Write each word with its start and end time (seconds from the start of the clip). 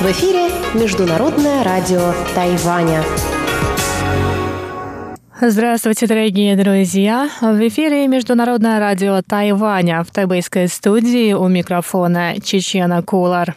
В 0.00 0.06
эфире 0.06 0.48
Международное 0.72 1.62
радио 1.64 2.14
Тайваня. 2.34 3.04
Здравствуйте, 5.38 6.06
дорогие 6.06 6.56
друзья! 6.56 7.28
В 7.42 7.68
эфире 7.68 8.08
Международное 8.08 8.80
радио 8.80 9.20
Тайваня 9.20 10.02
в 10.02 10.10
тайбэйской 10.10 10.68
студии 10.68 11.34
у 11.34 11.46
микрофона 11.48 12.40
Чечена 12.42 13.02
Кулар. 13.02 13.54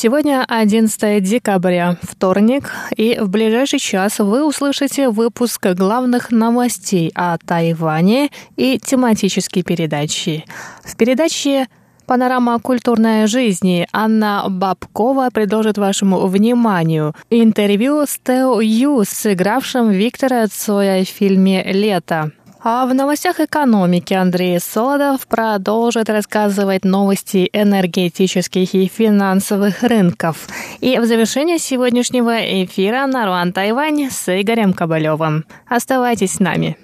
Сегодня 0.00 0.44
11 0.46 1.24
декабря, 1.24 1.96
вторник, 2.00 2.70
и 2.96 3.18
в 3.20 3.28
ближайший 3.30 3.80
час 3.80 4.20
вы 4.20 4.46
услышите 4.46 5.08
выпуск 5.08 5.66
главных 5.74 6.30
новостей 6.30 7.10
о 7.16 7.36
Тайване 7.36 8.30
и 8.54 8.78
тематические 8.78 9.64
передачи. 9.64 10.44
В 10.84 10.96
передаче 10.96 11.66
Панорама 12.06 12.60
культурной 12.60 13.26
жизни 13.26 13.88
Анна 13.92 14.44
Бабкова 14.48 15.30
предложит 15.30 15.78
вашему 15.78 16.28
вниманию 16.28 17.16
интервью 17.28 18.06
с 18.06 18.20
Тео 18.22 18.60
Ю, 18.60 19.02
сыгравшим 19.04 19.90
Виктора 19.90 20.46
Цоя 20.46 21.04
в 21.04 21.08
фильме 21.08 21.64
«Лето». 21.64 22.30
А 22.60 22.86
в 22.86 22.94
новостях 22.94 23.38
экономики 23.38 24.14
Андрей 24.14 24.58
Солодов 24.58 25.26
продолжит 25.28 26.10
рассказывать 26.10 26.84
новости 26.84 27.48
энергетических 27.52 28.74
и 28.74 28.88
финансовых 28.88 29.82
рынков. 29.82 30.48
И 30.80 30.98
в 30.98 31.06
завершение 31.06 31.58
сегодняшнего 31.58 32.64
эфира 32.64 33.06
Наруан 33.06 33.52
Тайвань 33.52 34.10
с 34.10 34.28
Игорем 34.28 34.72
Кабалевым. 34.72 35.44
Оставайтесь 35.68 36.34
с 36.34 36.40
нами. 36.40 36.76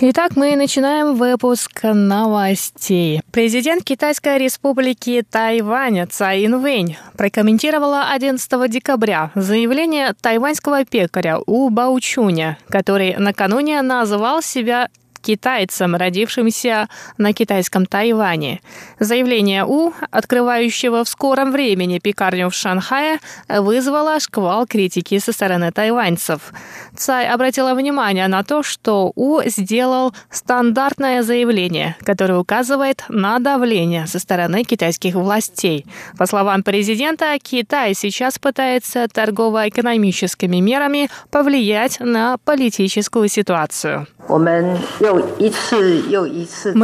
Итак, 0.00 0.32
мы 0.34 0.56
начинаем 0.56 1.14
выпуск 1.14 1.84
новостей. 1.84 3.20
Президент 3.30 3.84
Китайской 3.84 4.38
республики 4.38 5.24
Тайвань 5.30 6.08
Цай 6.08 6.46
Инвэнь 6.46 6.96
прокомментировала 7.16 8.10
11 8.10 8.70
декабря 8.70 9.30
заявление 9.36 10.12
тайваньского 10.20 10.84
пекаря 10.84 11.38
У 11.46 11.70
Баучуня, 11.70 12.58
который 12.68 13.14
накануне 13.18 13.80
назвал 13.82 14.42
себя 14.42 14.88
китайцам, 15.24 15.96
родившимся 15.96 16.88
на 17.18 17.32
китайском 17.32 17.86
Тайване. 17.86 18.60
Заявление 19.00 19.64
У, 19.64 19.92
открывающего 20.10 21.04
в 21.04 21.08
скором 21.08 21.50
времени 21.50 21.98
пекарню 21.98 22.50
в 22.50 22.54
Шанхае, 22.54 23.18
вызвало 23.48 24.20
шквал 24.20 24.66
критики 24.66 25.18
со 25.18 25.32
стороны 25.32 25.72
тайваньцев. 25.72 26.52
Цай 26.96 27.28
обратила 27.28 27.74
внимание 27.74 28.28
на 28.28 28.44
то, 28.44 28.62
что 28.62 29.12
У 29.14 29.40
сделал 29.46 30.14
стандартное 30.30 31.22
заявление, 31.22 31.96
которое 32.04 32.38
указывает 32.38 33.04
на 33.08 33.38
давление 33.38 34.06
со 34.06 34.18
стороны 34.18 34.64
китайских 34.64 35.14
властей. 35.14 35.86
По 36.18 36.26
словам 36.26 36.62
президента, 36.62 37.36
Китай 37.42 37.94
сейчас 37.94 38.38
пытается 38.38 39.08
торгово-экономическими 39.08 40.58
мерами 40.60 41.08
повлиять 41.30 42.00
на 42.00 42.36
политическую 42.44 43.28
ситуацию. 43.28 44.06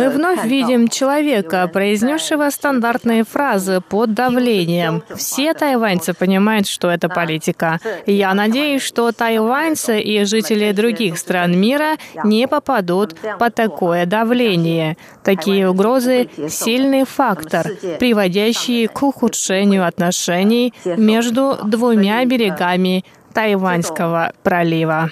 Вновь 0.08 0.44
видим 0.44 0.88
человека, 0.88 1.68
произнесшего 1.72 2.50
стандартные 2.50 3.24
фразы 3.24 3.80
под 3.80 4.14
давлением. 4.14 5.02
Все 5.14 5.54
тайваньцы 5.54 6.14
понимают, 6.14 6.66
что 6.66 6.90
это 6.90 7.08
политика. 7.08 7.78
Я 8.06 8.34
надеюсь, 8.34 8.82
что 8.82 9.12
тайваньцы 9.12 10.00
и 10.00 10.24
жители 10.24 10.72
других 10.72 11.18
стран 11.18 11.58
мира 11.58 11.96
не 12.24 12.46
попадут 12.48 13.16
под 13.38 13.54
такое 13.54 14.06
давление. 14.06 14.96
Такие 15.24 15.68
угрозы– 15.68 16.28
сильный 16.48 17.04
фактор, 17.04 17.66
приводящий 17.98 18.86
к 18.86 19.02
ухудшению 19.02 19.86
отношений 19.86 20.72
между 20.84 21.58
двумя 21.64 22.24
берегами 22.24 23.04
Тайваньского 23.32 24.32
пролива. 24.42 25.10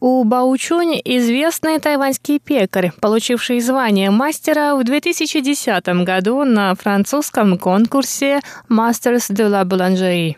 У 0.00 0.22
Баучунь 0.24 1.00
известный 1.02 1.78
тайваньский 1.78 2.38
пекарь, 2.38 2.92
получивший 3.00 3.60
звание 3.60 4.10
мастера 4.10 4.74
в 4.74 4.84
2010 4.84 6.04
году 6.04 6.44
на 6.44 6.74
французском 6.74 7.58
конкурсе 7.58 8.40
Masters 8.68 9.30
de 9.30 9.48
la 9.48 9.64
Boulangerie. 9.64 10.36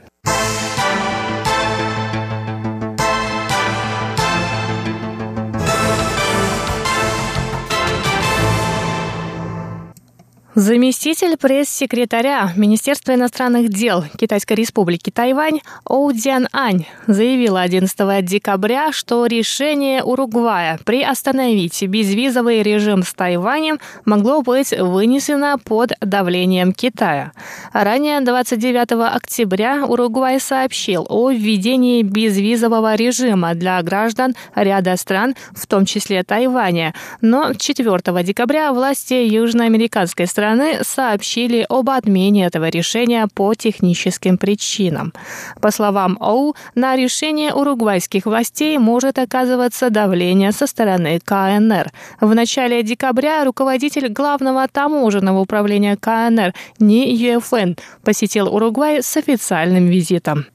Заместитель 10.56 11.36
пресс-секретаря 11.36 12.50
Министерства 12.56 13.12
иностранных 13.12 13.68
дел 13.68 14.04
Китайской 14.16 14.54
республики 14.54 15.10
Тайвань 15.10 15.60
Оу 15.84 16.10
Дзян 16.12 16.48
Ань 16.50 16.86
заявила 17.06 17.60
11 17.60 18.24
декабря, 18.24 18.90
что 18.90 19.26
решение 19.26 20.02
Уругвая 20.02 20.80
приостановить 20.82 21.82
безвизовый 21.82 22.62
режим 22.62 23.02
с 23.02 23.12
Тайванем 23.12 23.80
могло 24.06 24.40
быть 24.40 24.72
вынесено 24.72 25.58
под 25.62 25.92
давлением 26.00 26.72
Китая. 26.72 27.32
Ранее 27.74 28.22
29 28.22 29.14
октября 29.14 29.84
Уругвай 29.84 30.40
сообщил 30.40 31.04
о 31.06 31.30
введении 31.32 32.00
безвизового 32.02 32.94
режима 32.94 33.54
для 33.54 33.82
граждан 33.82 34.34
ряда 34.54 34.96
стран, 34.96 35.34
в 35.54 35.66
том 35.66 35.84
числе 35.84 36.24
Тайваня. 36.24 36.94
Но 37.20 37.52
4 37.52 38.00
декабря 38.22 38.72
власти 38.72 39.12
южноамериканской 39.12 40.26
страны 40.26 40.45
страны 40.46 40.78
сообщили 40.82 41.66
об 41.68 41.90
отмене 41.90 42.46
этого 42.46 42.68
решения 42.68 43.26
по 43.34 43.54
техническим 43.54 44.38
причинам. 44.38 45.12
По 45.60 45.72
словам 45.72 46.16
ОУ, 46.20 46.54
на 46.76 46.94
решение 46.94 47.52
уругвайских 47.52 48.26
властей 48.26 48.78
может 48.78 49.18
оказываться 49.18 49.90
давление 49.90 50.52
со 50.52 50.68
стороны 50.68 51.18
КНР. 51.18 51.90
В 52.20 52.32
начале 52.34 52.84
декабря 52.84 53.44
руководитель 53.44 54.08
главного 54.08 54.68
таможенного 54.68 55.40
управления 55.40 55.96
КНР 55.96 56.54
Ни 56.78 57.08
Юэфэн 57.08 57.76
посетил 58.04 58.46
Уругвай 58.46 59.02
с 59.02 59.16
официальным 59.16 59.86
визитом. 59.86 60.46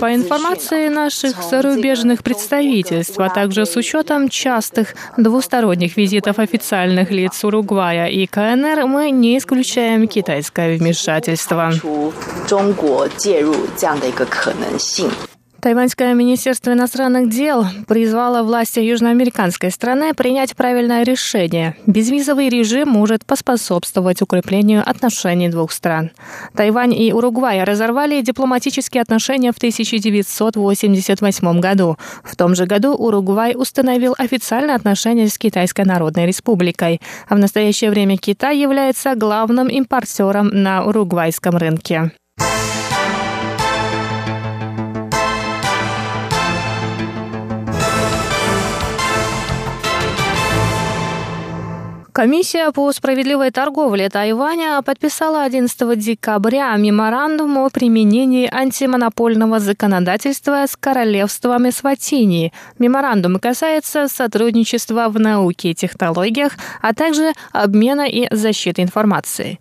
По 0.00 0.14
информации 0.14 0.88
наших 0.88 1.42
зарубежных 1.42 2.22
представительств, 2.22 3.18
а 3.18 3.28
также 3.28 3.66
с 3.66 3.76
учетом 3.76 4.28
частых 4.28 4.94
двусторонних 5.16 5.96
визитов 5.96 6.38
официальных 6.38 7.10
лиц 7.10 7.44
Уругвая 7.44 8.08
и 8.08 8.26
КНР, 8.26 8.86
мы 8.86 9.10
не 9.10 9.38
исключаем 9.38 10.08
китайское 10.08 10.78
вмешательство. 10.78 11.72
Тайваньское 15.60 16.14
министерство 16.14 16.72
иностранных 16.72 17.28
дел 17.28 17.66
призвало 17.86 18.42
власти 18.42 18.80
южноамериканской 18.80 19.70
страны 19.70 20.14
принять 20.14 20.56
правильное 20.56 21.02
решение. 21.02 21.76
Безвизовый 21.86 22.48
режим 22.48 22.88
может 22.88 23.26
поспособствовать 23.26 24.22
укреплению 24.22 24.82
отношений 24.88 25.50
двух 25.50 25.72
стран. 25.72 26.12
Тайвань 26.54 26.94
и 26.94 27.12
Уругвай 27.12 27.62
разорвали 27.64 28.22
дипломатические 28.22 29.02
отношения 29.02 29.52
в 29.52 29.58
1988 29.58 31.60
году. 31.60 31.98
В 32.24 32.34
том 32.36 32.54
же 32.54 32.64
году 32.64 32.94
Уругвай 32.94 33.54
установил 33.54 34.14
официальные 34.16 34.76
отношения 34.76 35.28
с 35.28 35.36
Китайской 35.36 35.84
Народной 35.84 36.24
Республикой. 36.26 37.02
А 37.28 37.34
в 37.34 37.38
настоящее 37.38 37.90
время 37.90 38.16
Китай 38.16 38.56
является 38.58 39.14
главным 39.14 39.68
импортером 39.68 40.48
на 40.48 40.84
уругвайском 40.84 41.58
рынке. 41.58 42.12
Комиссия 52.20 52.70
по 52.70 52.92
справедливой 52.92 53.50
торговле 53.50 54.10
Тайваня 54.10 54.82
подписала 54.82 55.42
11 55.42 55.98
декабря 55.98 56.76
меморандум 56.76 57.56
о 57.56 57.70
применении 57.70 58.46
антимонопольного 58.46 59.58
законодательства 59.58 60.66
с 60.66 60.76
королевством 60.76 61.66
Эсватини. 61.70 62.52
Меморандум 62.78 63.38
касается 63.38 64.06
сотрудничества 64.06 65.08
в 65.08 65.18
науке 65.18 65.70
и 65.70 65.74
технологиях, 65.74 66.58
а 66.82 66.92
также 66.92 67.32
обмена 67.52 68.06
и 68.06 68.28
защиты 68.30 68.82
информации. 68.82 69.58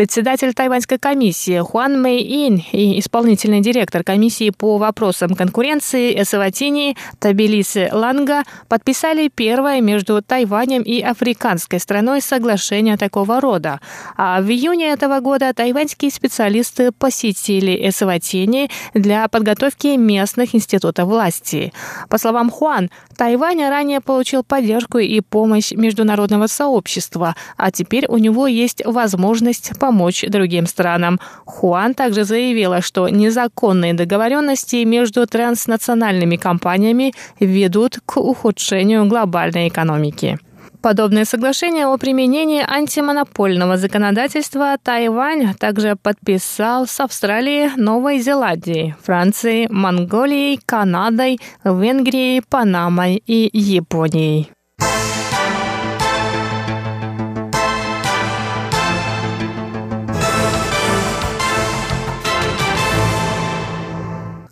Председатель 0.00 0.54
тайваньской 0.54 0.98
комиссии 0.98 1.58
Хуан 1.58 2.00
Мэй 2.00 2.22
Ин 2.22 2.62
и 2.72 2.98
исполнительный 3.00 3.60
директор 3.60 4.02
комиссии 4.02 4.48
по 4.48 4.78
вопросам 4.78 5.34
конкуренции 5.34 6.18
Эсаватини 6.22 6.96
Табилисы 7.18 7.90
Ланга 7.92 8.44
подписали 8.68 9.28
первое 9.28 9.82
между 9.82 10.22
Тайванем 10.22 10.80
и 10.80 11.02
африканской 11.02 11.78
страной 11.78 12.22
соглашение 12.22 12.96
такого 12.96 13.42
рода. 13.42 13.78
А 14.16 14.40
в 14.40 14.48
июне 14.48 14.86
этого 14.86 15.20
года 15.20 15.52
тайваньские 15.52 16.10
специалисты 16.10 16.92
посетили 16.92 17.86
Эсаватини 17.90 18.70
для 18.94 19.28
подготовки 19.28 19.98
местных 19.98 20.54
институтов 20.54 21.08
власти. 21.08 21.74
По 22.08 22.16
словам 22.16 22.48
Хуан, 22.48 22.88
Тайвань 23.18 23.60
ранее 23.68 24.00
получил 24.00 24.44
поддержку 24.44 24.96
и 24.96 25.20
помощь 25.20 25.72
международного 25.72 26.46
сообщества, 26.46 27.36
а 27.58 27.70
теперь 27.70 28.06
у 28.08 28.16
него 28.16 28.46
есть 28.46 28.80
возможность 28.86 29.78
помочь 29.78 29.89
другим 30.28 30.66
странам. 30.66 31.20
Хуан 31.44 31.94
также 31.94 32.24
заявила, 32.24 32.80
что 32.80 33.08
незаконные 33.08 33.94
договоренности 33.94 34.84
между 34.84 35.26
транснациональными 35.26 36.36
компаниями 36.36 37.12
ведут 37.38 37.98
к 38.06 38.16
ухудшению 38.18 39.06
глобальной 39.06 39.68
экономики. 39.68 40.38
Подобное 40.82 41.26
соглашение 41.26 41.86
о 41.86 41.98
применении 41.98 42.64
антимонопольного 42.66 43.76
законодательства 43.76 44.76
Тайвань 44.82 45.52
также 45.54 45.94
подписал 45.94 46.86
с 46.86 47.00
Австралией, 47.00 47.70
Новой 47.76 48.18
Зеландией, 48.18 48.94
Францией, 49.02 49.68
Монголией, 49.68 50.58
Канадой, 50.64 51.38
Венгрией, 51.64 52.40
Панамой 52.48 53.22
и 53.26 53.50
Японией. 53.52 54.50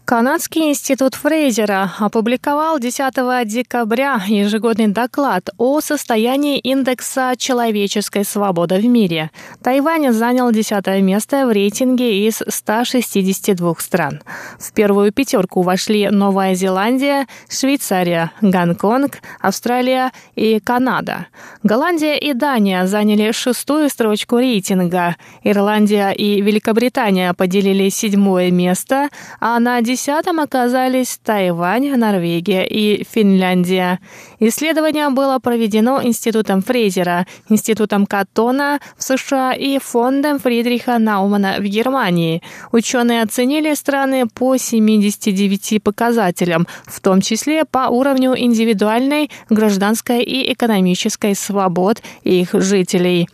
Канадский 0.09 0.71
институт 0.71 1.15
Фрейзера 1.17 1.93
опубликовал 1.99 2.79
10 2.79 3.47
декабря 3.47 4.19
ежегодный 4.27 4.87
доклад 4.87 5.51
о 5.59 5.83
состоянии 5.83 6.59
индекса 6.59 7.35
человеческой 7.37 8.25
свободы 8.25 8.77
в 8.79 8.87
мире. 8.87 9.31
Тайвань 9.63 10.11
занял 10.15 10.51
10 10.51 10.87
место 11.03 11.47
в 11.47 11.53
рейтинге 11.53 12.27
из 12.27 12.43
162 12.49 13.75
стран. 13.81 14.23
В 14.59 14.73
первую 14.73 15.13
пятерку 15.13 15.61
вошли 15.61 16.09
Новая 16.09 16.55
Зеландия, 16.55 17.27
Швейцария, 17.51 18.33
Гонконг, 18.41 19.19
Австралия 19.43 20.13
и 20.35 20.59
Канада. 20.59 21.27
Голландия 21.63 22.17
и 22.17 22.33
Дания 22.33 22.87
заняли 22.87 23.31
шестую 23.33 23.91
строчку 23.91 24.39
рейтинга. 24.39 25.17
Ирландия 25.43 26.13
и 26.13 26.41
Великобритания 26.41 27.35
поделили 27.35 27.91
седьмое 27.91 28.51
место, 28.51 29.11
а 29.39 29.59
на 29.59 29.77
десятом 29.99 30.39
оказались 30.39 31.19
Тайвань, 31.25 31.97
Норвегия 31.97 32.65
и 32.65 33.03
Финляндия. 33.03 33.99
Исследование 34.39 35.09
было 35.09 35.41
проведено 35.41 36.01
Институтом 36.01 36.63
Фрейзера, 36.63 37.27
Институтом 37.49 38.07
Каттона 38.07 38.79
в 38.97 39.03
США 39.03 39.55
и 39.55 39.81
Фондом 39.81 40.39
Фридриха 40.39 40.99
Наумана 40.99 41.57
в 41.59 41.65
Германии. 41.65 42.43
Ученые 42.71 43.23
оценили 43.23 43.75
страны 43.75 44.29
по 44.29 44.57
79 44.57 45.83
показателям, 45.83 46.69
в 46.87 47.01
том 47.01 47.21
числе 47.21 47.65
по 47.65 47.89
уровню 47.89 48.39
индивидуальной, 48.39 49.33
гражданской 49.51 50.23
и 50.23 50.53
экономической 50.53 51.35
свобод 51.35 52.03
их 52.23 52.51
жителей. 52.53 53.29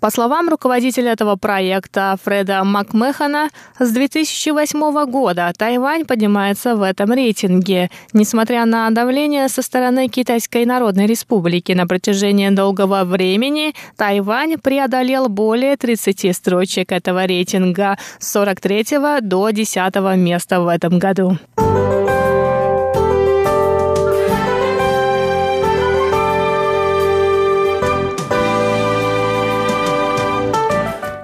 По 0.00 0.10
словам 0.10 0.48
руководителя 0.48 1.12
этого 1.12 1.36
проекта 1.36 2.16
Фреда 2.24 2.64
Макмехана, 2.64 3.50
с 3.78 3.90
2008 3.92 5.04
года 5.10 5.52
Тайвань 5.56 6.06
поднимается 6.06 6.74
в 6.74 6.82
этом 6.82 7.12
рейтинге. 7.12 7.90
Несмотря 8.14 8.64
на 8.64 8.90
давление 8.90 9.48
со 9.48 9.60
стороны 9.60 10.08
Китайской 10.08 10.64
Народной 10.64 11.06
Республики 11.06 11.72
на 11.72 11.86
протяжении 11.86 12.48
долгого 12.48 13.04
времени, 13.04 13.74
Тайвань 13.96 14.56
преодолел 14.56 15.28
более 15.28 15.76
30 15.76 16.34
строчек 16.34 16.92
этого 16.92 17.26
рейтинга 17.26 17.98
с 18.18 18.32
43 18.32 19.20
до 19.20 19.50
10 19.50 19.94
места 20.16 20.60
в 20.60 20.68
этом 20.68 20.98
году. 20.98 21.36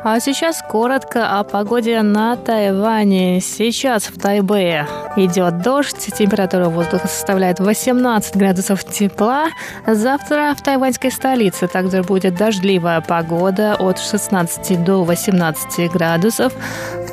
А 0.08 0.20
сейчас 0.20 0.62
коротко 0.62 1.36
о 1.36 1.42
погоде 1.42 2.00
на 2.00 2.36
Тайване. 2.36 3.40
Сейчас 3.40 4.04
в 4.04 4.16
Тайбэе 4.16 4.86
идет 5.16 5.62
дождь, 5.62 6.14
температура 6.16 6.68
воздуха 6.68 7.08
составляет 7.08 7.58
18 7.58 8.36
градусов 8.36 8.84
тепла. 8.84 9.46
Завтра 9.84 10.54
в 10.56 10.62
тайваньской 10.62 11.10
столице 11.10 11.66
также 11.66 12.04
будет 12.04 12.36
дождливая 12.36 13.00
погода 13.00 13.74
от 13.74 13.98
16 13.98 14.84
до 14.84 15.02
18 15.02 15.90
градусов. 15.90 16.52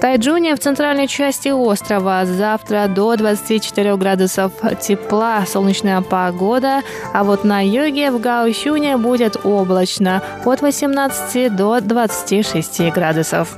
Тайджуне 0.03 0.53
в 0.53 0.59
центральной 0.59 1.07
части 1.07 1.47
острова. 1.47 2.25
Завтра 2.25 2.89
до 2.89 3.15
24 3.15 3.95
градусов 3.95 4.51
тепла, 4.81 5.45
солнечная 5.47 6.01
погода, 6.01 6.81
а 7.13 7.23
вот 7.23 7.45
на 7.45 7.65
юге 7.65 8.11
в 8.11 8.19
Гаосюне 8.19 8.97
будет 8.97 9.37
облачно. 9.45 10.21
От 10.43 10.61
18 10.61 11.55
до 11.55 11.79
26 11.79 12.91
градусов. 12.91 13.57